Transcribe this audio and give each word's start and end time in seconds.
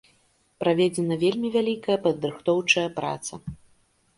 Праведзена 0.61 1.17
вельмі 1.25 1.51
вялікая 1.57 1.97
падрыхтоўчая 2.07 2.87
праца. 2.99 3.33